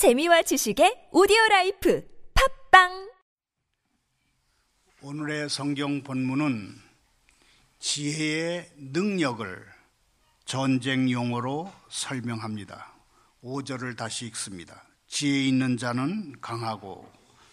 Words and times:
재미와 0.00 0.40
지식의 0.40 1.10
오디오 1.12 1.36
라이프 1.50 2.02
팟빵 2.70 3.10
오늘의 5.02 5.50
성경 5.50 6.02
본문은 6.02 6.74
지혜의 7.80 8.70
능력을 8.78 9.62
전쟁 10.46 11.10
용어로 11.10 11.70
설명합니다. 11.90 12.94
5절을 13.44 13.98
다시 13.98 14.24
읽습니다. 14.28 14.82
지혜 15.06 15.44
있는 15.46 15.76
자는 15.76 16.32
강하고 16.40 17.06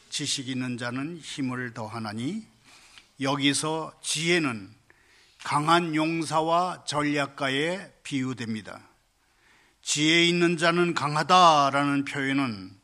지식 0.10 0.48
있는 0.48 0.78
자는 0.78 1.18
힘을 1.18 1.74
더하나니 1.74 2.48
여기서 3.20 3.92
지혜는 4.02 4.74
강한 5.44 5.94
용사와 5.94 6.86
전략가에 6.86 7.92
비유됩니다. 8.04 8.88
지혜 9.88 10.26
있는 10.26 10.58
자는 10.58 10.94
강하다라는 10.94 12.04
표현은 12.04 12.78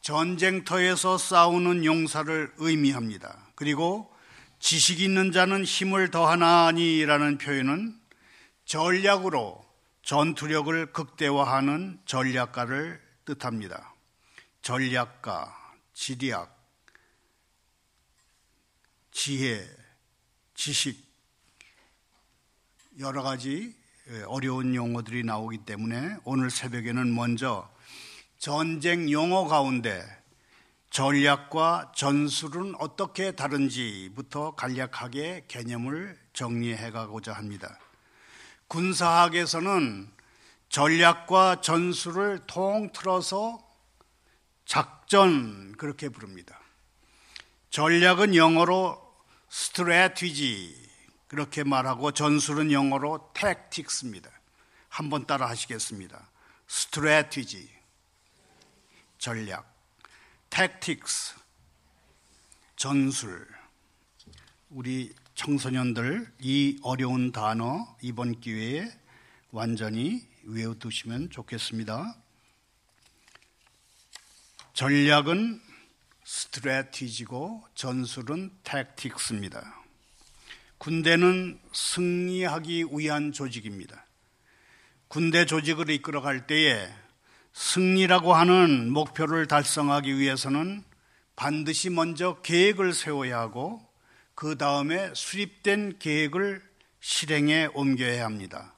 전쟁터에서 0.00 1.16
싸우는 1.16 1.84
용사를 1.84 2.54
의미합니다. 2.56 3.46
그리고 3.54 4.12
지식 4.58 4.98
있는 4.98 5.30
자는 5.30 5.62
힘을 5.62 6.10
더하나니라는 6.10 7.38
표현은 7.38 7.96
전략으로 8.64 9.64
전투력을 10.02 10.92
극대화하는 10.92 12.00
전략가를 12.06 13.00
뜻합니다. 13.24 13.94
전략가, 14.62 15.76
지리학, 15.94 16.52
지혜, 19.12 19.64
지식, 20.56 21.08
여러 22.98 23.22
가지 23.22 23.80
어려운 24.26 24.74
용어들이 24.74 25.22
나오기 25.22 25.58
때문에 25.58 26.16
오늘 26.24 26.50
새벽에는 26.50 27.14
먼저 27.14 27.70
전쟁 28.38 29.10
용어 29.10 29.46
가운데 29.46 30.04
전략과 30.90 31.92
전술은 31.94 32.74
어떻게 32.78 33.32
다른지부터 33.32 34.54
간략하게 34.56 35.46
개념을 35.48 36.18
정리해 36.32 36.90
가고자 36.90 37.32
합니다. 37.32 37.78
군사학에서는 38.68 40.10
전략과 40.68 41.60
전술을 41.60 42.40
통틀어서 42.46 43.58
작전 44.64 45.72
그렇게 45.76 46.08
부릅니다. 46.08 46.58
전략은 47.70 48.34
영어로 48.34 49.00
strategy 49.50 50.74
그렇게 51.32 51.64
말하고 51.64 52.12
전술은 52.12 52.72
영어로 52.72 53.32
tactics입니다. 53.32 54.30
한번 54.90 55.26
따라 55.26 55.48
하시겠습니다. 55.48 56.28
strategy 56.68 57.70
전략 59.16 59.64
tactics 60.50 61.34
전술 62.76 63.48
우리 64.68 65.14
청소년들 65.34 66.30
이 66.40 66.78
어려운 66.82 67.32
단어 67.32 67.96
이번 68.02 68.38
기회에 68.38 68.92
완전히 69.52 70.28
외워두시면 70.44 71.30
좋겠습니다. 71.30 72.14
전략은 74.74 75.62
스트레티지고 76.24 77.66
전술은 77.74 78.50
택틱스입니다. 78.64 79.81
군대는 80.82 81.60
승리하기 81.72 82.86
위한 82.90 83.30
조직입니다. 83.30 84.04
군대 85.06 85.46
조직을 85.46 85.88
이끌어갈 85.90 86.48
때에 86.48 86.88
승리라고 87.52 88.34
하는 88.34 88.90
목표를 88.90 89.46
달성하기 89.46 90.18
위해서는 90.18 90.82
반드시 91.36 91.88
먼저 91.88 92.40
계획을 92.42 92.94
세워야 92.94 93.38
하고 93.38 93.80
그 94.34 94.58
다음에 94.58 95.12
수립된 95.14 96.00
계획을 96.00 96.60
실행에 96.98 97.68
옮겨야 97.74 98.24
합니다. 98.24 98.74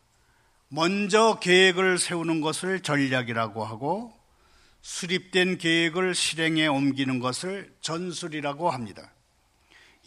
먼저 0.69 1.38
계획을 1.41 1.98
세우는 1.98 2.42
것을 2.42 2.81
전략이라고 2.81 3.65
하고 3.65 4.12
수립된 4.82 5.56
계획을 5.56 6.15
실행에 6.15 6.66
옮기는 6.66 7.19
것을 7.21 7.75
전술이라고 7.81 8.69
합니다. 8.69 9.13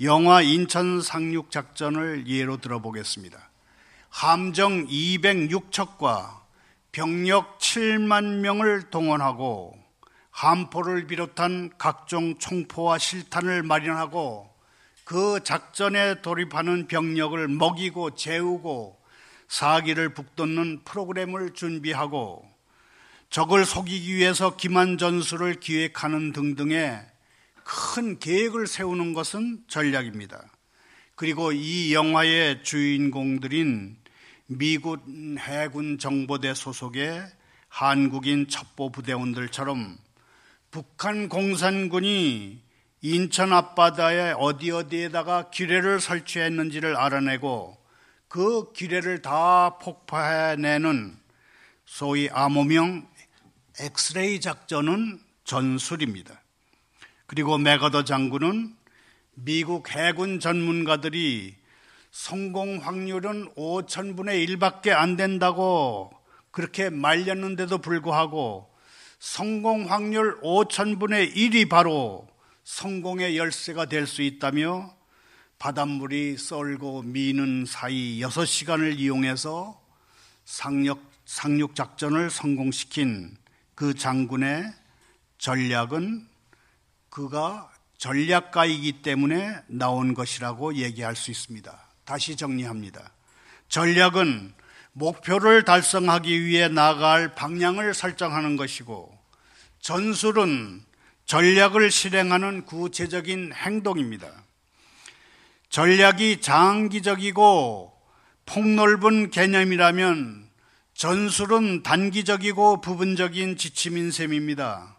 영화 0.02 0.44
인천 0.44 1.02
상륙 1.02 1.50
작전을 1.50 2.28
예로 2.28 2.58
들어보겠습니다. 2.58 3.50
함정 4.10 4.86
206척과 4.86 6.40
병력 6.92 7.58
7만 7.58 8.42
명을 8.42 8.92
동원하고 8.92 9.76
함포를 10.30 11.08
비롯한 11.08 11.72
각종 11.80 12.38
총포와 12.38 13.00
실탄을 13.00 13.64
마련하고 13.64 14.54
그 15.04 15.40
작전에 15.44 16.22
돌입하는 16.22 16.88
병력을 16.88 17.48
먹이고 17.48 18.14
재우고 18.14 19.02
사기를 19.48 20.14
북돋는 20.14 20.84
프로그램을 20.84 21.56
준비하고 21.56 22.48
적을 23.32 23.66
속이기 23.66 24.16
위해서 24.16 24.56
기만 24.56 25.00
전술을 25.00 25.56
기획하는 25.56 26.34
등등의 26.34 27.17
큰 27.68 28.18
계획을 28.18 28.66
세우는 28.66 29.12
것은 29.12 29.62
전략입니다. 29.68 30.42
그리고 31.16 31.52
이 31.52 31.94
영화의 31.94 32.64
주인공들인 32.64 33.98
미국 34.46 35.04
해군 35.40 35.98
정보대 35.98 36.54
소속의 36.54 37.28
한국인 37.68 38.48
첩보 38.48 38.94
부대원들처럼 38.94 39.98
북한 40.72 41.28
공산군이 41.28 42.64
인천 43.02 43.52
앞바다에 43.52 44.36
어디 44.38 44.72
어디에다가 44.72 45.50
기뢰를 45.50 46.00
설치했는지를 46.00 46.96
알아내고 46.96 47.78
그 48.30 48.72
기뢰를 48.72 49.22
다 49.22 49.78
폭파해내는 49.80 51.18
소위 51.86 52.30
암호명 52.32 53.10
엑스레이 53.82 54.40
작전은 54.40 55.20
전술입니다. 55.44 56.47
그리고 57.28 57.58
메가더 57.58 58.04
장군은 58.06 58.76
미국 59.36 59.92
해군 59.92 60.40
전문가들이 60.40 61.56
성공 62.10 62.78
확률은 62.78 63.54
5천분의 63.56 64.48
1밖에 64.48 64.90
안 64.90 65.18
된다고 65.18 66.12
그렇게 66.52 66.90
말렸는데도 66.90 67.78
불구하고 67.80 68.74
성공 69.20 69.92
확률 69.92 70.40
5천분의 70.42 71.36
1이 71.36 71.70
바로 71.70 72.28
성공의 72.64 73.38
열쇠가 73.38 73.86
될 73.86 74.08
수 74.08 74.22
있다며 74.22 74.96
바닷물이 75.60 76.38
썰고 76.38 77.04
미는 77.04 77.66
사이 77.66 78.20
6시간을 78.22 78.98
이용해서 79.00 79.82
상륙, 80.46 81.04
상륙 81.26 81.76
작전을 81.76 82.30
성공시킨 82.30 83.36
그 83.76 83.94
장군의 83.94 84.72
전략은 85.40 86.28
그가 87.18 87.72
전략가이기 87.98 89.02
때문에 89.02 89.56
나온 89.66 90.14
것이라고 90.14 90.76
얘기할 90.76 91.16
수 91.16 91.32
있습니다. 91.32 91.76
다시 92.06 92.36
정리합니다. 92.36 93.12
전략은 93.70 94.54
목표를 94.94 95.66
달성하기 95.66 96.46
위해 96.46 96.68
나아갈 96.68 97.34
방향을 97.34 97.96
설정하는 97.96 98.56
것이고 98.56 99.18
전술은 99.80 100.84
전략을 101.26 101.90
실행하는 101.90 102.66
구체적인 102.66 103.52
행동입니다. 103.52 104.32
전략이 105.70 106.42
장기적이고 106.42 108.00
폭넓은 108.46 109.32
개념이라면 109.32 110.48
전술은 110.94 111.82
단기적이고 111.82 112.82
부분적인 112.82 113.58
지침인 113.58 114.12
셈입니다. 114.12 114.97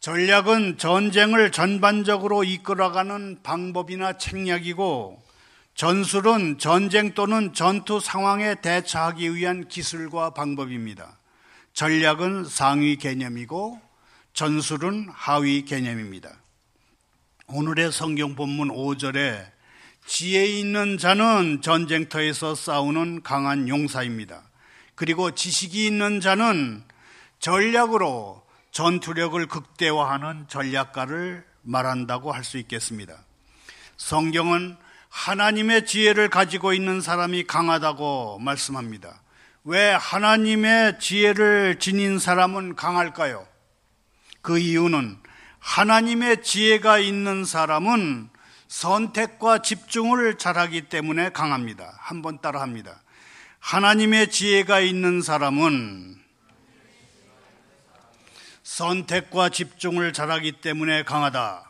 전략은 0.00 0.78
전쟁을 0.78 1.50
전반적으로 1.50 2.44
이끌어가는 2.44 3.40
방법이나 3.42 4.16
책략이고 4.16 5.20
전술은 5.74 6.58
전쟁 6.58 7.14
또는 7.14 7.52
전투 7.52 7.98
상황에 7.98 8.56
대처하기 8.60 9.34
위한 9.34 9.66
기술과 9.66 10.30
방법입니다. 10.30 11.18
전략은 11.72 12.44
상위 12.44 12.96
개념이고 12.96 13.80
전술은 14.34 15.08
하위 15.12 15.64
개념입니다. 15.64 16.30
오늘의 17.48 17.90
성경 17.90 18.36
본문 18.36 18.68
5절에 18.68 19.46
지혜 20.06 20.46
있는 20.46 20.96
자는 20.96 21.60
전쟁터에서 21.60 22.54
싸우는 22.54 23.22
강한 23.22 23.68
용사입니다. 23.68 24.42
그리고 24.94 25.32
지식이 25.32 25.86
있는 25.86 26.20
자는 26.20 26.82
전략으로 27.40 28.47
전투력을 28.70 29.46
극대화하는 29.46 30.46
전략가를 30.48 31.44
말한다고 31.62 32.32
할 32.32 32.44
수 32.44 32.58
있겠습니다. 32.58 33.14
성경은 33.96 34.76
하나님의 35.08 35.86
지혜를 35.86 36.28
가지고 36.28 36.72
있는 36.72 37.00
사람이 37.00 37.44
강하다고 37.44 38.38
말씀합니다. 38.40 39.20
왜 39.64 39.90
하나님의 39.90 40.98
지혜를 41.00 41.78
지닌 41.78 42.18
사람은 42.18 42.76
강할까요? 42.76 43.46
그 44.40 44.58
이유는 44.58 45.18
하나님의 45.58 46.42
지혜가 46.42 46.98
있는 46.98 47.44
사람은 47.44 48.30
선택과 48.68 49.62
집중을 49.62 50.38
잘하기 50.38 50.82
때문에 50.82 51.30
강합니다. 51.30 51.94
한번 51.98 52.40
따라 52.40 52.60
합니다. 52.60 53.02
하나님의 53.58 54.30
지혜가 54.30 54.80
있는 54.80 55.20
사람은 55.20 56.17
선택과 58.78 59.48
집중을 59.48 60.12
잘하기 60.12 60.52
때문에 60.60 61.02
강하다. 61.02 61.64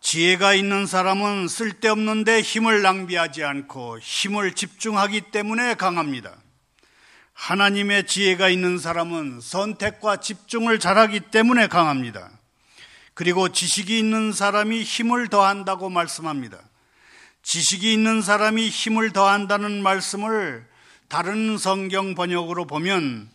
지혜가 0.00 0.54
있는 0.54 0.86
사람은 0.86 1.46
쓸데없는데 1.46 2.40
힘을 2.40 2.80
낭비하지 2.80 3.44
않고 3.44 3.98
힘을 3.98 4.54
집중하기 4.54 5.30
때문에 5.30 5.74
강합니다. 5.74 6.34
하나님의 7.34 8.06
지혜가 8.06 8.48
있는 8.48 8.78
사람은 8.78 9.42
선택과 9.42 10.16
집중을 10.16 10.78
잘하기 10.78 11.20
때문에 11.30 11.66
강합니다. 11.66 12.30
그리고 13.12 13.50
지식이 13.50 13.98
있는 13.98 14.32
사람이 14.32 14.84
힘을 14.84 15.28
더한다고 15.28 15.90
말씀합니다. 15.90 16.58
지식이 17.42 17.92
있는 17.92 18.22
사람이 18.22 18.70
힘을 18.70 19.12
더한다는 19.12 19.82
말씀을 19.82 20.66
다른 21.08 21.58
성경 21.58 22.14
번역으로 22.14 22.66
보면 22.66 23.30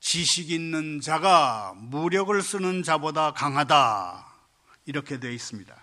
지식 0.00 0.50
있는 0.50 1.00
자가 1.00 1.74
무력을 1.76 2.40
쓰는 2.42 2.82
자보다 2.82 3.32
강하다. 3.32 4.26
이렇게 4.86 5.20
되어 5.20 5.30
있습니다. 5.30 5.76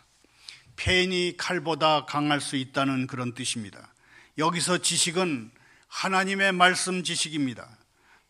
펜이 0.75 1.38
칼보다 1.38 2.06
강할 2.06 2.42
수 2.42 2.56
있다는 2.56 3.08
그런 3.08 3.34
뜻입니다. 3.34 3.94
여기서 4.38 4.80
지식은 4.80 5.52
하나님의 5.88 6.52
말씀 6.52 7.04
지식입니다. 7.04 7.68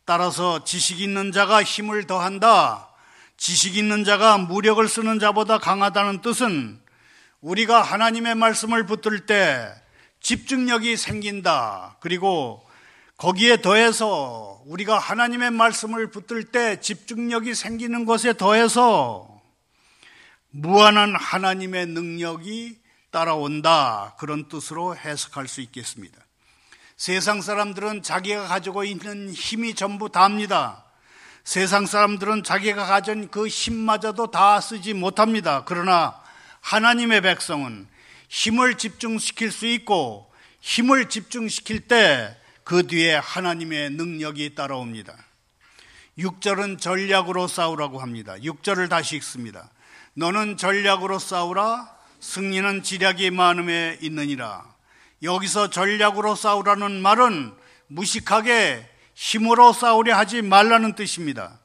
따라서 0.05 0.63
지식 0.63 0.99
있는 0.99 1.31
자가 1.31 1.63
힘을 1.63 2.05
더한다. 2.05 2.89
지식 3.37 3.77
있는 3.77 4.03
자가 4.03 4.37
무력을 4.37 4.85
쓰는 4.87 5.19
자보다 5.19 5.57
강하다는 5.57 6.21
뜻은 6.21 6.81
우리가 7.41 7.81
하나님의 7.81 8.35
말씀을 8.35 8.85
붙들 8.85 9.25
때 9.25 9.69
집중력이 10.19 10.97
생긴다. 10.97 11.97
그리고 12.01 12.66
거기에 13.17 13.61
더해서 13.61 14.61
우리가 14.67 14.99
하나님의 14.99 15.49
말씀을 15.49 16.11
붙들 16.11 16.45
때 16.51 16.79
집중력이 16.79 17.55
생기는 17.55 18.05
것에 18.05 18.33
더해서 18.33 19.27
무한한 20.51 21.15
하나님의 21.15 21.87
능력이 21.87 22.77
따라온다. 23.09 24.15
그런 24.19 24.47
뜻으로 24.47 24.95
해석할 24.95 25.47
수 25.47 25.61
있겠습니다. 25.61 26.15
세상 26.95 27.41
사람들은 27.41 28.03
자기가 28.03 28.47
가지고 28.47 28.83
있는 28.83 29.31
힘이 29.31 29.73
전부 29.73 30.11
다입니다. 30.11 30.83
세상 31.43 31.87
사람들은 31.87 32.43
자기가 32.43 32.85
가진 32.85 33.29
그 33.29 33.47
힘마저도 33.47 34.29
다 34.29 34.61
쓰지 34.61 34.93
못합니다. 34.93 35.63
그러나 35.65 36.21
하나님의 36.61 37.21
백성은 37.21 37.87
힘을 38.29 38.77
집중시킬 38.77 39.51
수 39.51 39.65
있고 39.65 40.31
힘을 40.59 41.09
집중시킬 41.09 41.87
때 41.87 42.35
그 42.67 42.85
뒤에 42.85 43.15
하나님의 43.15 43.91
능력이 43.91 44.53
따라옵니다. 44.53 45.15
6절은 46.19 46.81
전략으로 46.81 47.47
싸우라고 47.47 47.99
합니다. 47.99 48.35
6절을 48.35 48.89
다시 48.89 49.15
읽습니다. 49.15 49.71
너는 50.15 50.57
전략으로 50.57 51.17
싸우라 51.17 51.89
승리는 52.19 52.83
지략이 52.83 53.31
많음에 53.31 53.99
있느니라. 54.01 54.65
여기서 55.23 55.69
전략으로 55.69 56.35
싸우라는 56.35 57.01
말은 57.01 57.53
무식하게 57.87 58.85
힘으로 59.15 59.71
싸우려 59.71 60.17
하지 60.17 60.41
말라는 60.41 60.95
뜻입니다. 60.95 61.61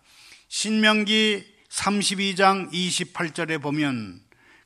신명기 0.46 1.44
32장 1.68 2.70
28절에 2.70 3.60
보면 3.60 4.20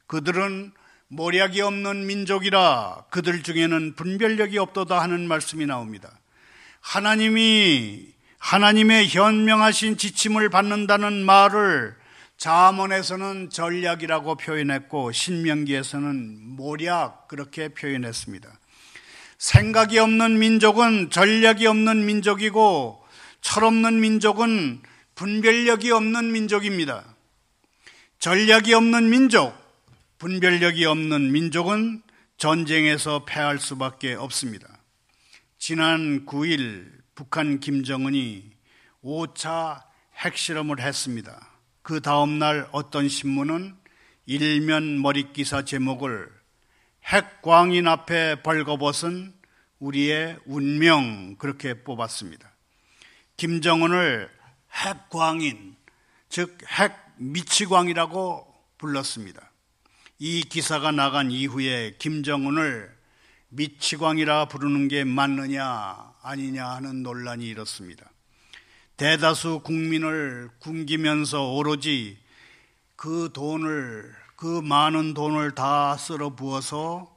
그들은 0.06 0.74
모략이 1.08 1.62
없는 1.62 2.06
민족이라 2.06 3.06
그들 3.08 3.42
중에는 3.42 3.94
분별력이 3.94 4.58
없도다 4.58 5.00
하는 5.00 5.26
말씀이 5.28 5.64
나옵니다. 5.64 6.12
하나님이 6.86 8.06
하나님의 8.38 9.08
현명하신 9.08 9.96
지침을 9.96 10.50
받는다는 10.50 11.24
말을 11.24 11.96
자문에서는 12.38 13.50
전략이라고 13.50 14.36
표현했고 14.36 15.10
신명기에서는 15.10 16.54
모략 16.54 17.26
그렇게 17.26 17.70
표현했습니다. 17.70 18.48
생각이 19.36 19.98
없는 19.98 20.38
민족은 20.38 21.10
전략이 21.10 21.66
없는 21.66 22.06
민족이고 22.06 23.04
철없는 23.40 24.00
민족은 24.00 24.80
분별력이 25.16 25.90
없는 25.90 26.30
민족입니다. 26.30 27.04
전략이 28.20 28.72
없는 28.74 29.10
민족, 29.10 29.52
분별력이 30.18 30.84
없는 30.84 31.32
민족은 31.32 32.02
전쟁에서 32.36 33.24
패할 33.24 33.58
수밖에 33.58 34.14
없습니다. 34.14 34.75
지난 35.58 36.26
9일 36.26 36.90
북한 37.14 37.60
김정은이 37.60 38.52
5차 39.02 39.82
핵실험을 40.16 40.80
했습니다. 40.80 41.50
그 41.82 42.00
다음날 42.00 42.68
어떤 42.72 43.08
신문은 43.08 43.76
일면 44.26 45.00
머릿기사 45.00 45.64
제목을 45.64 46.30
핵광인 47.04 47.88
앞에 47.88 48.42
벌거벗은 48.42 49.34
우리의 49.78 50.38
운명 50.44 51.36
그렇게 51.36 51.82
뽑았습니다. 51.82 52.52
김정은을 53.36 54.30
핵광인, 54.72 55.76
즉 56.28 56.58
핵미치광이라고 57.18 58.54
불렀습니다. 58.78 59.50
이 60.18 60.42
기사가 60.42 60.90
나간 60.92 61.30
이후에 61.30 61.96
김정은을 61.98 62.95
미치광이라 63.48 64.48
부르는 64.48 64.88
게 64.88 65.04
맞느냐 65.04 66.12
아니냐 66.22 66.66
하는 66.66 67.02
논란이 67.02 67.46
일었습니다. 67.46 68.10
대다수 68.96 69.60
국민을 69.62 70.50
굶기면서 70.58 71.52
오로지 71.52 72.18
그 72.96 73.30
돈을, 73.32 74.12
그 74.36 74.60
많은 74.62 75.14
돈을 75.14 75.54
다 75.54 75.96
쓸어 75.96 76.34
부어서 76.34 77.14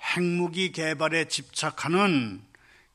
핵무기 0.00 0.72
개발에 0.72 1.28
집착하는 1.28 2.42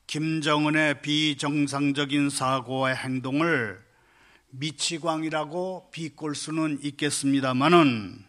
김정은의 0.08 1.02
비정상적인 1.02 2.30
사고와 2.30 2.90
행동을 2.92 3.82
미치광이라고 4.50 5.90
비꼴 5.92 6.36
수는 6.36 6.80
있겠습니다만은 6.84 8.26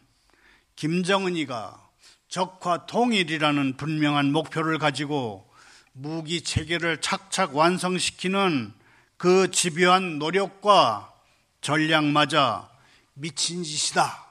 김정은이가 0.76 1.90
적화 2.32 2.86
통일이라는 2.86 3.76
분명한 3.76 4.32
목표를 4.32 4.78
가지고 4.78 5.46
무기 5.92 6.40
체계를 6.40 7.02
착착 7.02 7.54
완성시키는 7.54 8.72
그 9.18 9.50
집요한 9.50 10.18
노력과 10.18 11.12
전략마저 11.60 12.70
미친 13.12 13.62
짓이다. 13.62 14.24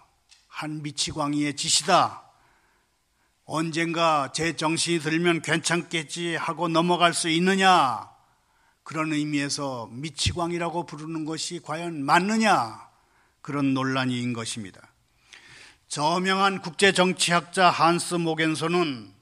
한 0.48 0.82
미치광이의 0.82 1.56
짓이다. 1.56 2.24
언젠가 3.46 4.32
제 4.34 4.56
정신이 4.56 4.98
들면 5.02 5.44
괜찮겠지 5.44 6.36
하고 6.38 6.68
넘어갈 6.70 7.14
수 7.14 7.30
있느냐? 7.30 8.10
그런 8.82 9.14
의미에서 9.14 9.90
미치광이라고 9.92 10.88
부르는 10.88 11.26
것이 11.26 11.60
과연 11.64 12.04
맞느냐? 12.04 12.82
그런 13.44 13.76
논란이인 13.76 14.34
것입니다. 14.34 14.91
저명한 15.92 16.62
국제 16.62 16.94
정치학자 16.94 17.70
한스 17.70 18.16
모겐소는 18.16 19.14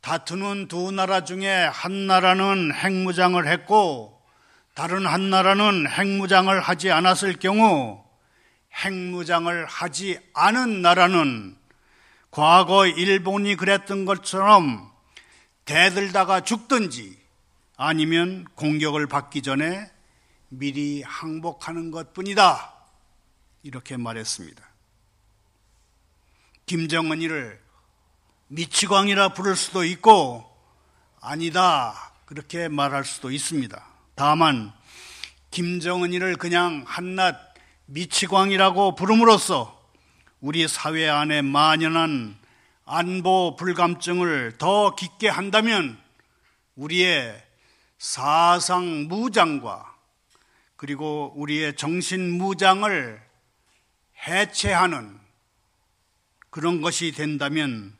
다투는 0.00 0.66
두 0.66 0.90
나라 0.90 1.22
중에 1.22 1.66
한 1.66 2.08
나라는 2.08 2.74
핵무장을 2.74 3.46
했고 3.46 4.20
다른 4.74 5.06
한 5.06 5.30
나라는 5.30 5.88
핵무장을 5.88 6.60
하지 6.60 6.90
않았을 6.90 7.34
경우 7.34 8.04
핵무장을 8.84 9.66
하지 9.66 10.18
않은 10.32 10.82
나라는 10.82 11.56
과거 12.32 12.88
일본이 12.88 13.54
그랬던 13.54 14.04
것처럼 14.04 14.90
대들다가 15.64 16.40
죽든지 16.40 17.16
아니면 17.76 18.46
공격을 18.56 19.06
받기 19.06 19.42
전에 19.42 19.88
미리 20.48 21.04
항복하는 21.04 21.92
것 21.92 22.12
뿐이다. 22.12 22.74
이렇게 23.62 23.96
말했습니다. 23.96 24.73
김정은이를 26.66 27.60
미치광이라 28.48 29.30
부를 29.30 29.56
수도 29.56 29.84
있고 29.84 30.44
아니다. 31.20 32.12
그렇게 32.24 32.68
말할 32.68 33.04
수도 33.04 33.30
있습니다. 33.30 33.84
다만 34.14 34.72
김정은이를 35.50 36.36
그냥 36.36 36.84
한낱 36.86 37.54
미치광이라고 37.86 38.94
부름으로써 38.94 39.80
우리 40.40 40.66
사회 40.68 41.08
안에 41.08 41.42
만연한 41.42 42.36
안보 42.86 43.56
불감증을 43.56 44.56
더 44.58 44.94
깊게 44.94 45.28
한다면 45.28 45.98
우리의 46.76 47.42
사상 47.98 49.08
무장과 49.08 49.94
그리고 50.76 51.32
우리의 51.36 51.76
정신 51.76 52.36
무장을 52.36 53.22
해체하는 54.26 55.23
그런 56.54 56.80
것이 56.80 57.10
된다면 57.10 57.92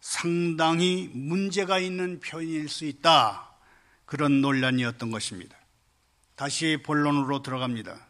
상당히 0.00 1.10
문제가 1.12 1.78
있는 1.78 2.20
표현일 2.20 2.70
수 2.70 2.86
있다. 2.86 3.50
그런 4.06 4.40
논란이었던 4.40 5.10
것입니다. 5.10 5.54
다시 6.34 6.78
본론으로 6.82 7.42
들어갑니다. 7.42 8.00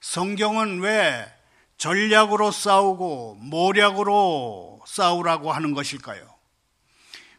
성경은 0.00 0.80
왜 0.80 1.30
전략으로 1.76 2.50
싸우고 2.50 3.34
모략으로 3.42 4.82
싸우라고 4.86 5.52
하는 5.52 5.74
것일까요? 5.74 6.34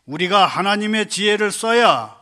우리가 0.05 0.45
하나님의 0.45 1.09
지혜를 1.09 1.51
써야 1.51 2.15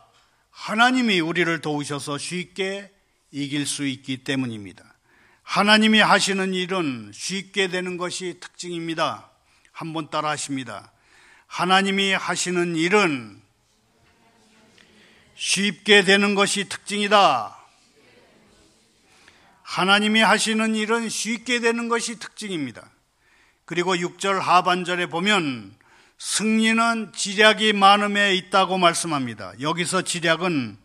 하나님이 0.52 1.20
우리를 1.20 1.60
도우셔서 1.60 2.16
쉽게 2.16 2.90
이길 3.30 3.66
수 3.66 3.86
있기 3.86 4.24
때문입니다. 4.24 4.82
하나님이 5.42 6.00
하시는 6.00 6.54
일은 6.54 7.10
쉽게 7.12 7.68
되는 7.68 7.98
것이 7.98 8.38
특징입니다. 8.40 9.35
한번 9.76 10.08
따라 10.08 10.30
하십니다. 10.30 10.90
하나님이 11.48 12.14
하시는 12.14 12.76
일은 12.76 13.42
쉽게 15.34 16.02
되는 16.02 16.34
것이 16.34 16.66
특징이다. 16.66 17.54
하나님이 19.62 20.22
하시는 20.22 20.74
일은 20.74 21.10
쉽게 21.10 21.60
되는 21.60 21.88
것이 21.88 22.18
특징입니다. 22.18 22.88
그리고 23.66 23.94
6절 23.94 24.40
하반절에 24.40 25.10
보면 25.10 25.76
승리는 26.16 27.12
지략이 27.14 27.74
많음에 27.74 28.34
있다고 28.34 28.78
말씀합니다. 28.78 29.52
여기서 29.60 30.00
지략은 30.00 30.78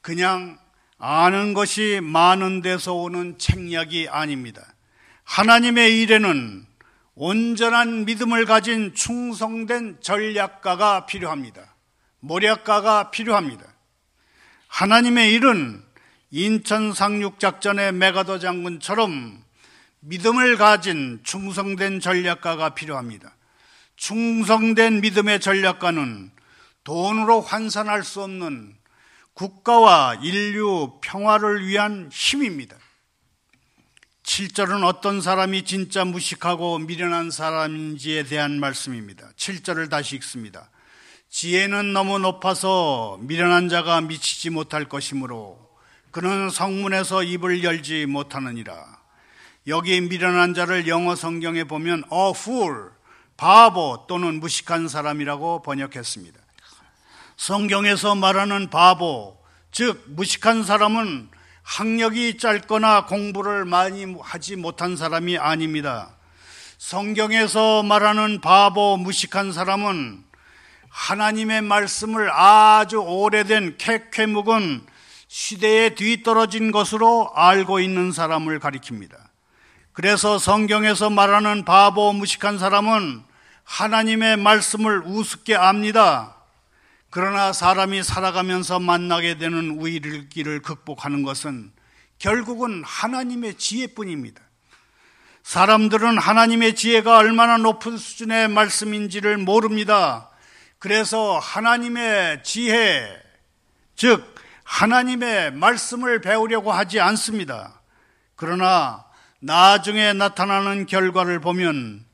그냥 0.00 0.58
아는 0.98 1.54
것이 1.54 2.00
많은 2.02 2.60
데서 2.60 2.92
오는 2.92 3.38
책략이 3.38 4.08
아닙니다. 4.08 4.66
하나님의 5.22 6.02
일에는 6.02 6.66
온전한 7.18 8.04
믿음을 8.04 8.44
가진 8.44 8.94
충성된 8.94 10.02
전략가가 10.02 11.06
필요합니다. 11.06 11.74
모략가가 12.20 13.10
필요합니다. 13.10 13.64
하나님의 14.68 15.32
일은 15.32 15.82
인천 16.30 16.92
상륙 16.92 17.40
작전의 17.40 17.92
메가더 17.92 18.38
장군처럼 18.38 19.42
믿음을 20.00 20.58
가진 20.58 21.20
충성된 21.22 22.00
전략가가 22.00 22.74
필요합니다. 22.74 23.34
충성된 23.96 25.00
믿음의 25.00 25.40
전략가는 25.40 26.30
돈으로 26.84 27.40
환산할 27.40 28.04
수 28.04 28.20
없는 28.20 28.76
국가와 29.32 30.18
인류 30.22 30.98
평화를 31.00 31.66
위한 31.66 32.10
힘입니다. 32.12 32.76
7절은 34.26 34.84
어떤 34.84 35.20
사람이 35.20 35.62
진짜 35.62 36.04
무식하고 36.04 36.80
미련한 36.80 37.30
사람인지에 37.30 38.24
대한 38.24 38.58
말씀입니다. 38.58 39.30
7절을 39.36 39.88
다시 39.88 40.16
읽습니다. 40.16 40.68
지혜는 41.30 41.92
너무 41.92 42.18
높아서 42.18 43.18
미련한 43.20 43.68
자가 43.68 44.00
미치지 44.00 44.50
못할 44.50 44.88
것이므로 44.88 45.70
그는 46.10 46.50
성문에서 46.50 47.22
입을 47.22 47.62
열지 47.62 48.06
못하느니라. 48.06 48.98
여기 49.68 50.00
미련한 50.00 50.54
자를 50.54 50.88
영어 50.88 51.14
성경에 51.14 51.62
보면 51.62 52.02
a 52.12 52.30
fool, 52.30 52.90
바보 53.36 54.06
또는 54.08 54.40
무식한 54.40 54.88
사람이라고 54.88 55.62
번역했습니다. 55.62 56.38
성경에서 57.36 58.16
말하는 58.16 58.70
바보, 58.70 59.38
즉 59.70 60.02
무식한 60.08 60.64
사람은 60.64 61.35
학력이 61.66 62.38
짧거나 62.38 63.06
공부를 63.06 63.64
많이 63.64 64.06
하지 64.22 64.54
못한 64.54 64.96
사람이 64.96 65.36
아닙니다. 65.36 66.10
성경에서 66.78 67.82
말하는 67.82 68.40
바보, 68.40 68.96
무식한 68.96 69.52
사람은 69.52 70.22
하나님의 70.88 71.62
말씀을 71.62 72.30
아주 72.32 72.98
오래된 72.98 73.78
캐캐 73.78 74.26
묵은 74.26 74.86
시대에 75.26 75.96
뒤떨어진 75.96 76.70
것으로 76.70 77.32
알고 77.34 77.80
있는 77.80 78.12
사람을 78.12 78.60
가리킵니다. 78.60 79.16
그래서 79.92 80.38
성경에서 80.38 81.10
말하는 81.10 81.64
바보, 81.64 82.12
무식한 82.12 82.60
사람은 82.60 83.24
하나님의 83.64 84.36
말씀을 84.36 85.02
우습게 85.04 85.56
압니다. 85.56 86.35
그러나 87.10 87.52
사람이 87.52 88.02
살아가면서 88.02 88.78
만나게 88.80 89.38
되는 89.38 89.78
우위길을 89.78 90.62
극복하는 90.62 91.22
것은 91.22 91.72
결국은 92.18 92.82
하나님의 92.84 93.56
지혜뿐입니다. 93.56 94.42
사람들은 95.42 96.18
하나님의 96.18 96.74
지혜가 96.74 97.18
얼마나 97.18 97.56
높은 97.56 97.96
수준의 97.96 98.48
말씀인지를 98.48 99.38
모릅니다. 99.38 100.30
그래서 100.78 101.38
하나님의 101.38 102.42
지혜, 102.42 103.08
즉, 103.94 104.34
하나님의 104.64 105.52
말씀을 105.52 106.20
배우려고 106.20 106.72
하지 106.72 106.98
않습니다. 107.00 107.80
그러나 108.34 109.04
나중에 109.38 110.12
나타나는 110.12 110.86
결과를 110.86 111.40
보면 111.40 112.04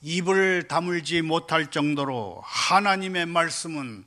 입을 0.00 0.68
다물지 0.68 1.22
못할 1.22 1.66
정도로 1.66 2.40
하나님의 2.44 3.26
말씀은 3.26 4.04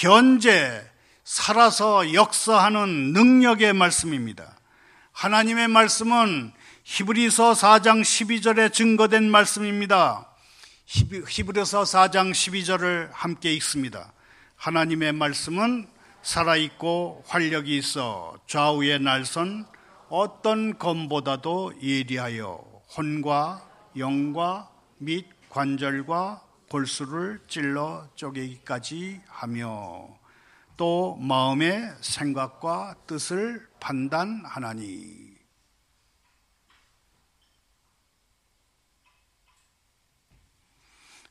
현재 0.00 0.88
살아서 1.24 2.12
역사하는 2.14 3.12
능력의 3.14 3.72
말씀입니다. 3.72 4.56
하나님의 5.10 5.66
말씀은 5.66 6.52
히브리서 6.84 7.54
4장 7.54 8.02
12절에 8.02 8.72
증거된 8.72 9.28
말씀입니다. 9.28 10.28
히브리서 10.86 11.82
4장 11.82 12.30
12절을 12.30 13.08
함께 13.12 13.52
읽습니다. 13.54 14.12
하나님의 14.54 15.14
말씀은 15.14 15.88
살아있고 16.22 17.24
활력이 17.26 17.76
있어 17.78 18.38
좌우의 18.46 19.00
날선 19.00 19.66
어떤 20.10 20.78
검보다도 20.78 21.72
예리하여 21.82 22.64
혼과 22.96 23.68
영과 23.96 24.70
및 24.98 25.26
관절과 25.48 26.47
골수를 26.68 27.40
찔러 27.48 28.08
쪼개기까지 28.14 29.20
하며 29.26 30.08
또 30.76 31.16
마음의 31.16 31.94
생각과 32.00 32.94
뜻을 33.06 33.68
판단하나니 33.80 35.36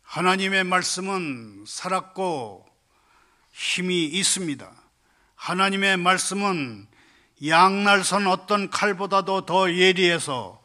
하나님의 0.01 0.63
말씀은 0.63 1.65
살았고 1.67 2.65
힘이 3.51 4.05
있습니다. 4.05 4.71
하나님의 5.35 5.97
말씀은 5.97 6.87
양날선 7.45 8.27
어떤 8.27 8.69
칼보다도 8.69 9.45
더 9.45 9.71
예리해서 9.71 10.61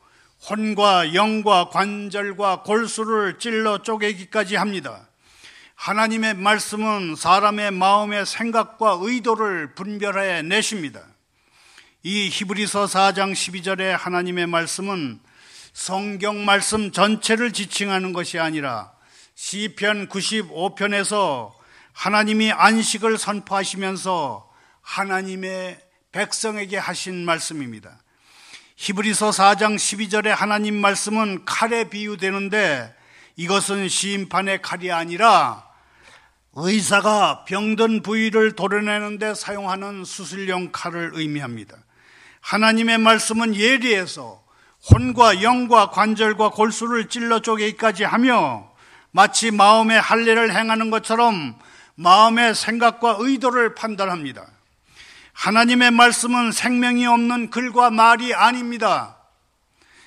혼과 0.49 1.15
영과 1.15 1.69
관절과 1.69 2.63
골수를 2.63 3.39
찔러 3.39 3.83
쪼개기까지 3.83 4.57
합니다. 4.57 5.09
하나님의 5.77 6.35
말씀은 6.35 7.15
사람의 7.17 7.71
마음의 7.71 8.27
생각과 8.27 8.99
의도를 9.01 9.75
분별해 9.75 10.43
내십니다. 10.43 11.01
이 12.03 12.29
히브리서 12.29 12.87
4장 12.87 13.33
12절의 13.33 13.97
하나님의 13.97 14.49
말씀은 14.49 15.21
성경 15.73 16.45
말씀 16.45 16.91
전체를 16.91 17.53
지칭하는 17.53 18.13
것이 18.13 18.39
아니라 18.39 18.93
시편 19.37 20.09
95편에서 20.09 21.53
하나님이 21.93 22.51
안식을 22.53 23.17
선포하시면서 23.17 24.51
하나님의 24.83 25.81
백성에게 26.11 26.77
하신 26.77 27.25
말씀입니다. 27.25 28.02
히브리서 28.83 29.31
4장 29.31 29.77
12절에 29.77 30.27
하나님 30.31 30.75
말씀은 30.75 31.45
칼에 31.45 31.85
비유되는데 31.85 32.93
이것은 33.37 33.89
심판의 33.89 34.61
칼이 34.61 34.91
아니라 34.91 35.65
의사가 36.55 37.45
병든 37.45 38.03
부위를 38.03 38.57
도려내는데 38.57 39.35
사용하는 39.35 40.05
수술용 40.05 40.71
칼을 40.73 41.13
의미합니다. 41.15 41.77
하나님의 42.41 42.99
말씀은 42.99 43.55
예리해서 43.55 44.43
혼과 44.91 45.45
영과 45.45 45.91
관절과 45.91 46.51
골수를 46.51 47.09
찔러 47.09 47.39
쪼개기까지 47.39 48.03
하며 48.03 48.69
마치 49.13 49.53
마음의 49.53 50.01
할례를 50.01 50.53
행하는 50.53 50.91
것처럼 50.91 51.57
마음의 51.95 52.57
생각과 52.57 53.19
의도를 53.21 53.77
판단합니다. 53.77 54.45
하나님의 55.33 55.91
말씀은 55.91 56.53
생명이 56.53 57.07
없는 57.07 57.51
글과 57.51 57.91
말이 57.91 58.35
아닙니다. 58.35 59.17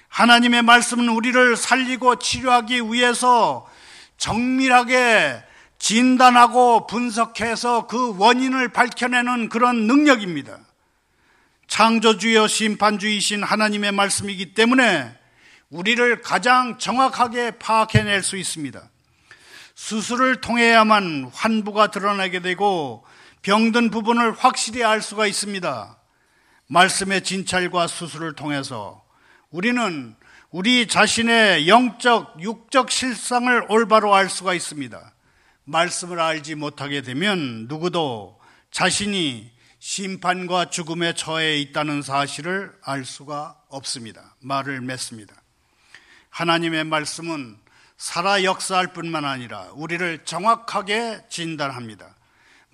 하나님의 0.08 0.62
말씀은 0.62 1.10
우리를 1.10 1.58
살리고 1.58 2.20
치료하기 2.20 2.82
위해서 2.92 3.70
정밀하게 4.18 5.44
진단하고 5.78 6.88
분석해서 6.88 7.88
그 7.88 8.18
원인을 8.18 8.70
밝혀내는 8.70 9.50
그런 9.50 9.88
능력입니다. 9.88 10.58
창조주여 11.68 12.48
심판주이신 12.48 13.44
하나님의 13.44 13.92
말씀이기 13.92 14.54
때문에 14.54 15.14
우리를 15.70 16.22
가장 16.22 16.78
정확하게 16.78 17.52
파악해낼 17.60 18.24
수 18.24 18.38
있습니다. 18.38 18.82
수술을 19.74 20.40
통해야만 20.40 21.32
환부가 21.34 21.92
드러나게 21.92 22.40
되고 22.40 23.04
병든 23.46 23.92
부분을 23.92 24.32
확실히 24.32 24.84
알 24.84 25.04
수가 25.04 25.28
있습니다. 25.28 26.00
말씀의 26.66 27.24
진찰과 27.24 27.86
수술을 27.86 28.34
통해서 28.34 29.06
우리는 29.52 30.16
우리 30.50 30.88
자신의 30.88 31.68
영적, 31.68 32.42
육적 32.42 32.90
실상을 32.90 33.68
올바로 33.70 34.16
알 34.16 34.32
수가 34.32 34.56
있습니다. 34.56 35.14
말씀을 35.64 36.20
알지 36.20 36.56
못하게 36.56 37.04
되면 37.04 37.68
누구도 37.68 38.40
자신이 38.72 39.52
심판과 39.78 40.72
죽음에 40.72 41.14
처해 41.14 41.60
있다는 41.60 42.02
사실을 42.02 42.76
알 42.82 43.06
수가 43.06 43.62
없습니다. 43.70 44.36
말을 44.40 44.82
맺습니다. 44.82 45.36
하나님의 46.32 46.84
말씀은 46.86 47.60
살아 47.96 48.44
역사할 48.44 48.94
뿐만 48.94 49.24
아니라 49.24 49.70
우리를 49.76 50.26
정확하게 50.26 51.26
진단합니다. 51.30 52.16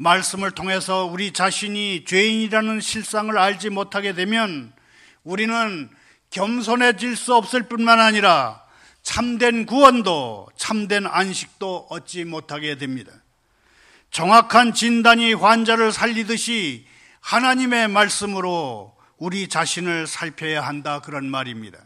말씀을 0.02 0.50
통해서 0.50 1.06
우리 1.06 1.32
자신이 1.32 2.06
죄인이라는 2.06 2.82
실상을 2.82 3.38
알지 3.38 3.70
못하게 3.70 4.14
되면 4.14 4.74
우리는 5.24 5.90
겸손해질 6.32 7.16
수 7.16 7.36
없을 7.36 7.70
뿐만 7.70 8.00
아니라 8.00 8.64
참된 9.04 9.68
구원도 9.68 10.50
참된 10.58 11.06
안식도 11.06 11.88
얻지 11.90 12.26
못하게 12.26 12.78
됩니다. 12.78 13.12
정확한 14.10 14.74
진단이 14.74 15.34
환자를 15.34 15.92
살리듯이 15.92 16.88
하나님의 17.20 17.88
말씀으로 17.88 18.96
우리 19.18 19.50
자신을 19.50 20.08
살펴야 20.08 20.62
한다 20.66 21.00
그런 21.02 21.30
말입니다. 21.30 21.78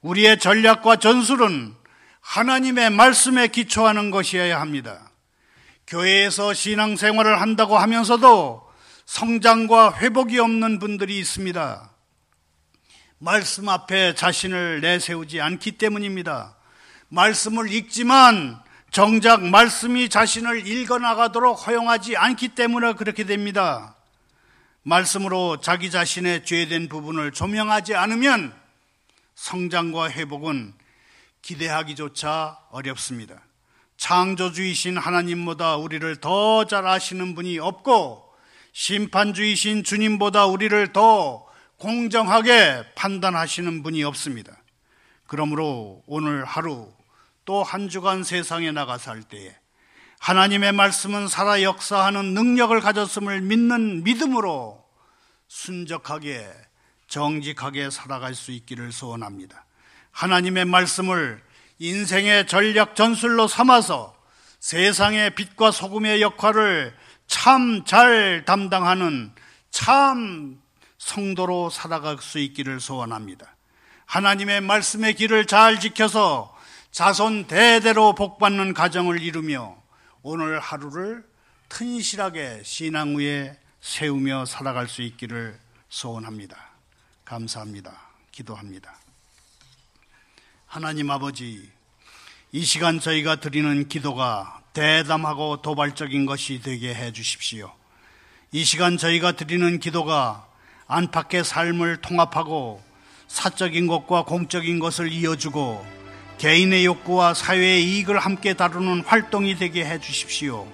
우리의 0.00 0.38
전략과 0.38 0.96
전술은 0.96 1.74
하나님의 2.20 2.88
말씀에 2.90 3.48
기초하는 3.48 4.10
것이어야 4.10 4.60
합니다. 4.60 5.07
교회에서 5.88 6.52
신앙생활을 6.52 7.40
한다고 7.40 7.78
하면서도 7.78 8.70
성장과 9.06 9.96
회복이 9.96 10.38
없는 10.38 10.78
분들이 10.78 11.18
있습니다. 11.18 11.90
말씀 13.16 13.68
앞에 13.70 14.14
자신을 14.14 14.82
내세우지 14.82 15.40
않기 15.40 15.72
때문입니다. 15.72 16.56
말씀을 17.08 17.72
읽지만 17.72 18.62
정작 18.90 19.42
말씀이 19.42 20.10
자신을 20.10 20.66
읽어나가도록 20.66 21.66
허용하지 21.66 22.18
않기 22.18 22.48
때문에 22.48 22.92
그렇게 22.92 23.24
됩니다. 23.24 23.96
말씀으로 24.82 25.60
자기 25.62 25.90
자신의 25.90 26.44
죄된 26.44 26.90
부분을 26.90 27.32
조명하지 27.32 27.94
않으면 27.94 28.54
성장과 29.34 30.10
회복은 30.10 30.74
기대하기조차 31.40 32.58
어렵습니다. 32.70 33.47
창조주이신 33.98 34.96
하나님보다 34.96 35.76
우리를 35.76 36.16
더 36.16 36.64
잘 36.64 36.86
아시는 36.86 37.34
분이 37.34 37.58
없고 37.58 38.24
심판주이신 38.72 39.84
주님보다 39.84 40.46
우리를 40.46 40.92
더 40.92 41.46
공정하게 41.78 42.84
판단하시는 42.94 43.82
분이 43.82 44.02
없습니다. 44.04 44.56
그러므로 45.26 46.02
오늘 46.06 46.44
하루 46.44 46.92
또 47.44 47.62
한 47.62 47.88
주간 47.88 48.24
세상에 48.24 48.72
나가 48.72 48.98
살 48.98 49.22
때에 49.22 49.54
하나님의 50.20 50.72
말씀은 50.72 51.28
살아 51.28 51.62
역사하는 51.62 52.34
능력을 52.34 52.78
가졌음을 52.80 53.40
믿는 53.40 54.04
믿음으로 54.04 54.84
순적하게 55.48 56.48
정직하게 57.08 57.90
살아갈 57.90 58.34
수 58.34 58.52
있기를 58.52 58.92
소원합니다. 58.92 59.64
하나님의 60.10 60.66
말씀을 60.66 61.42
인생의 61.78 62.46
전략 62.46 62.96
전술로 62.96 63.46
삼아서 63.48 64.16
세상의 64.60 65.34
빛과 65.34 65.70
소금의 65.70 66.20
역할을 66.22 66.94
참 67.26 67.84
잘 67.84 68.44
담당하는 68.44 69.32
참 69.70 70.60
성도로 70.98 71.70
살아갈 71.70 72.18
수 72.18 72.38
있기를 72.38 72.80
소원합니다. 72.80 73.56
하나님의 74.06 74.62
말씀의 74.62 75.14
길을 75.14 75.46
잘 75.46 75.78
지켜서 75.78 76.56
자손 76.90 77.46
대대로 77.46 78.14
복받는 78.14 78.74
가정을 78.74 79.20
이루며 79.20 79.76
오늘 80.22 80.58
하루를 80.58 81.24
튼실하게 81.68 82.62
신앙 82.64 83.16
위에 83.16 83.58
세우며 83.80 84.46
살아갈 84.46 84.88
수 84.88 85.02
있기를 85.02 85.58
소원합니다. 85.90 86.56
감사합니다. 87.24 87.92
기도합니다. 88.32 89.07
하나님 90.70 91.10
아버지, 91.10 91.66
이 92.52 92.62
시간 92.62 93.00
저희가 93.00 93.36
드리는 93.36 93.88
기도가 93.88 94.60
대담하고 94.74 95.62
도발적인 95.62 96.26
것이 96.26 96.60
되게 96.60 96.94
해 96.94 97.10
주십시오. 97.10 97.72
이 98.52 98.64
시간 98.64 98.98
저희가 98.98 99.32
드리는 99.32 99.78
기도가 99.78 100.46
안팎의 100.86 101.44
삶을 101.44 102.02
통합하고 102.02 102.82
사적인 103.28 103.86
것과 103.86 104.24
공적인 104.24 104.78
것을 104.78 105.10
이어주고 105.10 105.86
개인의 106.36 106.84
욕구와 106.84 107.32
사회의 107.32 107.82
이익을 107.84 108.18
함께 108.18 108.52
다루는 108.52 109.04
활동이 109.06 109.56
되게 109.56 109.86
해 109.86 109.98
주십시오. 109.98 110.70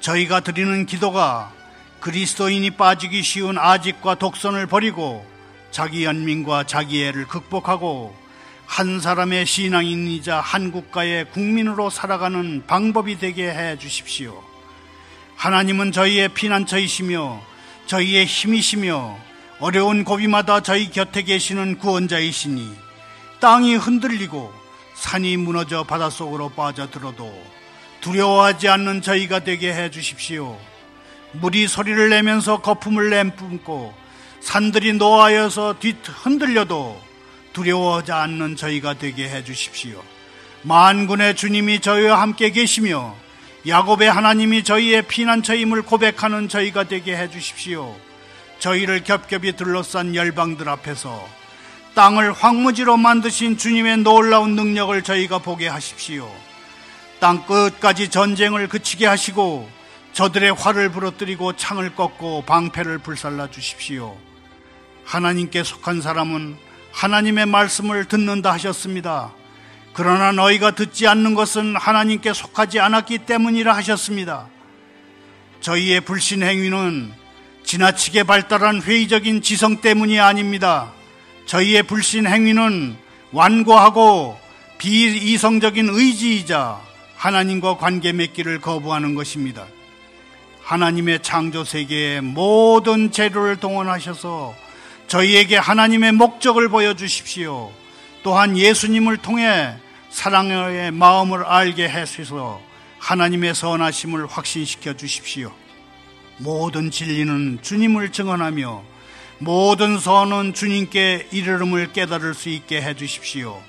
저희가 0.00 0.40
드리는 0.40 0.86
기도가 0.86 1.52
그리스도인이 2.00 2.72
빠지기 2.72 3.22
쉬운 3.22 3.58
아직과 3.58 4.16
독선을 4.16 4.66
버리고 4.66 5.24
자기 5.70 6.04
연민과 6.04 6.64
자기 6.64 7.04
애를 7.04 7.28
극복하고 7.28 8.18
한 8.70 9.00
사람의 9.00 9.46
신앙인이자 9.46 10.38
한 10.38 10.70
국가의 10.70 11.24
국민으로 11.32 11.90
살아가는 11.90 12.64
방법이 12.68 13.18
되게 13.18 13.50
해 13.50 13.76
주십시오. 13.76 14.44
하나님은 15.34 15.90
저희의 15.90 16.28
피난처이시며 16.28 17.42
저희의 17.86 18.26
힘이시며 18.26 19.18
어려운 19.58 20.04
고비마다 20.04 20.60
저희 20.60 20.88
곁에 20.88 21.22
계시는 21.22 21.78
구원자이시니 21.78 22.72
땅이 23.40 23.74
흔들리고 23.74 24.54
산이 24.94 25.36
무너져 25.36 25.82
바닷속으로 25.82 26.50
빠져들어도 26.50 27.44
두려워하지 28.00 28.68
않는 28.68 29.02
저희가 29.02 29.40
되게 29.40 29.74
해 29.74 29.90
주십시오. 29.90 30.56
물이 31.32 31.66
소리를 31.66 32.08
내면서 32.08 32.62
거품을 32.62 33.10
내뿜고 33.10 33.92
산들이 34.38 34.92
노하여서 34.92 35.80
뒤 35.80 35.96
흔들려도 36.04 37.09
두려워하지 37.52 38.12
않는 38.12 38.56
저희가 38.56 38.94
되게 38.94 39.28
해 39.28 39.44
주십시오. 39.44 40.02
만군의 40.62 41.36
주님이 41.36 41.80
저희와 41.80 42.20
함께 42.20 42.50
계시며 42.50 43.16
야곱의 43.66 44.10
하나님이 44.10 44.64
저희의 44.64 45.02
피난처임을 45.02 45.82
고백하는 45.82 46.48
저희가 46.48 46.84
되게 46.84 47.16
해 47.16 47.30
주십시오. 47.30 47.96
저희를 48.58 49.04
겹겹이 49.04 49.52
둘러싼 49.52 50.14
열방들 50.14 50.68
앞에서 50.68 51.26
땅을 51.94 52.32
황무지로 52.32 52.96
만드신 52.96 53.58
주님의 53.58 53.98
놀라운 53.98 54.54
능력을 54.54 55.02
저희가 55.02 55.38
보게 55.38 55.66
하십시오. 55.66 56.30
땅 57.18 57.44
끝까지 57.44 58.08
전쟁을 58.08 58.68
그치게 58.68 59.06
하시고 59.06 59.68
저들의 60.12 60.52
활을 60.52 60.90
부러뜨리고 60.90 61.56
창을 61.56 61.94
꺾고 61.94 62.42
방패를 62.46 62.98
불살라 62.98 63.50
주십시오. 63.50 64.16
하나님께 65.04 65.64
속한 65.64 66.00
사람은 66.00 66.56
하나님의 66.92 67.46
말씀을 67.46 68.06
듣는다 68.06 68.52
하셨습니다. 68.52 69.32
그러나 69.92 70.32
너희가 70.32 70.72
듣지 70.72 71.06
않는 71.06 71.34
것은 71.34 71.76
하나님께 71.76 72.32
속하지 72.32 72.80
않았기 72.80 73.18
때문이라 73.18 73.74
하셨습니다. 73.76 74.48
저희의 75.60 76.00
불신 76.02 76.42
행위는 76.42 77.12
지나치게 77.64 78.22
발달한 78.24 78.80
회의적인 78.82 79.42
지성 79.42 79.80
때문이 79.80 80.18
아닙니다. 80.18 80.92
저희의 81.46 81.82
불신 81.82 82.26
행위는 82.26 82.96
완고하고 83.32 84.38
비이성적인 84.78 85.88
의지이자 85.90 86.80
하나님과 87.16 87.76
관계 87.76 88.12
맺기를 88.12 88.60
거부하는 88.60 89.14
것입니다. 89.14 89.66
하나님의 90.62 91.20
창조 91.22 91.64
세계의 91.64 92.22
모든 92.22 93.10
재료를 93.10 93.56
동원하셔서 93.56 94.54
저희에게 95.10 95.56
하나님의 95.56 96.12
목적을 96.12 96.68
보여주십시오. 96.68 97.72
또한 98.22 98.56
예수님을 98.56 99.16
통해 99.16 99.74
사랑의 100.08 100.92
마음을 100.92 101.44
알게 101.44 101.88
해주셔서 101.88 102.60
하나님의 103.00 103.56
선하심을 103.56 104.28
확신시켜 104.28 104.96
주십시오. 104.96 105.50
모든 106.36 106.92
진리는 106.92 107.58
주님을 107.60 108.12
증언하며 108.12 108.84
모든 109.38 109.98
선은 109.98 110.54
주님께 110.54 111.26
이르름을 111.32 111.92
깨달을 111.92 112.32
수 112.34 112.48
있게 112.48 112.80
해 112.80 112.94
주십시오. 112.94 113.60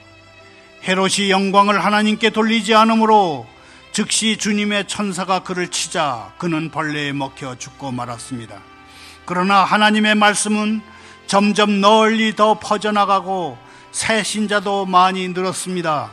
헤롯이 0.83 1.31
영광을 1.31 1.83
하나님께 1.83 2.29
돌리지 2.29 2.75
않으므로 2.75 3.47
즉시 3.93 4.37
주님의 4.37 4.87
천사가 4.87 5.39
그를 5.39 5.69
치자 5.69 6.33
그는 6.37 6.69
벌레에 6.69 7.13
먹혀 7.13 7.57
죽고 7.57 7.91
말았습니다. 7.91 8.61
그러나 9.25 9.63
하나님의 9.63 10.13
말씀은 10.13 10.81
점점 11.31 11.79
널리 11.79 12.35
더 12.35 12.59
퍼져나가고 12.59 13.57
새 13.93 14.21
신자도 14.21 14.85
많이 14.85 15.29
늘었습니다. 15.29 16.11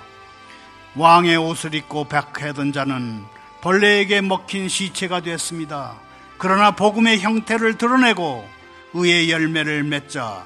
왕의 0.94 1.36
옷을 1.38 1.74
입고 1.74 2.04
백해던 2.04 2.72
자는 2.72 3.24
벌레에게 3.60 4.20
먹힌 4.20 4.68
시체가 4.68 5.22
됐습니다. 5.22 5.96
그러나 6.36 6.70
복음의 6.70 7.18
형태를 7.18 7.78
드러내고 7.78 8.48
의의 8.94 9.28
열매를 9.32 9.82
맺자 9.82 10.44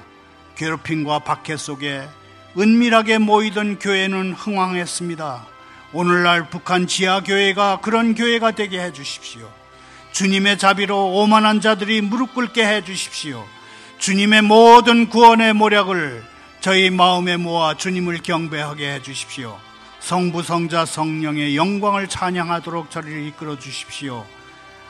괴롭힘과 0.55 1.19
박해 1.19 1.55
속에 1.55 2.07
은밀하게 2.57 3.19
모이던 3.19 3.77
교회는 3.77 4.33
흥황했습니다. 4.33 5.45
오늘날 5.93 6.49
북한 6.49 6.87
지하교회가 6.87 7.81
그런 7.81 8.15
교회가 8.15 8.53
되게 8.53 8.81
해 8.81 8.91
주십시오. 8.91 9.47
주님의 10.13 10.57
자비로 10.57 11.13
오만한 11.13 11.61
자들이 11.61 12.01
무릎 12.01 12.33
꿇게 12.33 12.65
해 12.65 12.83
주십시오. 12.83 13.45
주님의 14.03 14.41
모든 14.41 15.07
구원의 15.07 15.53
모략을 15.53 16.25
저희 16.59 16.89
마음에 16.89 17.37
모아 17.37 17.77
주님을 17.77 18.17
경배하게 18.17 18.95
해 18.95 19.01
주십시오. 19.01 19.57
성부, 20.01 20.43
성자, 20.43 20.85
성령의 20.85 21.55
영광을 21.55 22.09
찬양하도록 22.09 22.91
저를 22.91 23.25
이끌어 23.27 23.57
주십시오. 23.57 24.25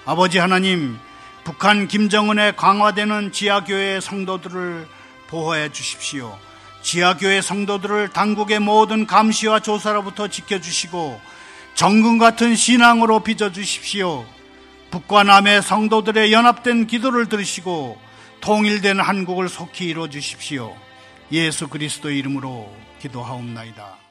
아버지 0.06 0.40
하나님, 0.40 0.98
북한 1.44 1.88
김정은의 1.88 2.56
강화되는 2.56 3.32
지하교회 3.32 4.00
성도들을 4.02 4.88
보호해 5.28 5.70
주십시오. 5.72 6.36
지하교회 6.82 7.42
성도들을 7.42 8.08
당국의 8.14 8.62
모든 8.62 9.06
감시와 9.06 9.60
조사로부터 9.60 10.28
지켜주시고 10.28 11.22
정금 11.76 12.18
같은 12.18 12.56
신앙으로 12.56 13.20
빚어 13.20 13.52
주십시오. 13.52 14.26
북과 14.90 15.22
남의 15.22 15.62
성도들의 15.62 16.34
연합된 16.34 16.88
기도를 16.88 17.30
들으시고 17.30 18.02
통일된 18.44 19.00
한국을 19.00 19.48
속히 19.48 19.86
이루어 19.86 20.10
주십시오. 20.10 20.76
예수 21.32 21.70
그리스도 21.70 22.12
이름으로 22.12 22.70
기도하옵나이다. 23.00 24.03